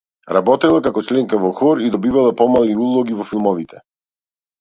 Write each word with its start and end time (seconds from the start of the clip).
Работела 0.35 0.77
како 0.85 1.01
членка 1.09 1.39
во 1.43 1.51
хор 1.59 1.83
и 1.87 1.91
добивала 1.97 2.31
помали 2.39 2.79
улоги 2.87 3.19
во 3.19 3.27
филмовите. 3.33 3.83